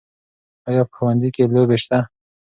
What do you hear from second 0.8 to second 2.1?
په ښوونځي کې لوبې سته؟